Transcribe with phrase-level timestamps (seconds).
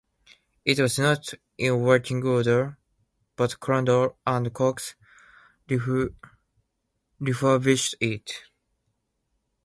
[0.65, 2.79] It was not in working order,
[3.35, 4.95] but Crandall and Cox
[7.19, 8.31] refurbished it.